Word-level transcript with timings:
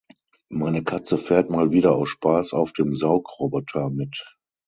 Meine 0.49 0.83
Katze 0.83 1.15
fährt 1.19 1.51
mal 1.51 1.69
wieder 1.69 1.91
aus 1.93 2.09
Spaß 2.09 2.53
auf 2.53 2.73
dem 2.73 2.95
Saugroboter 2.95 3.91
mit. 3.91 4.25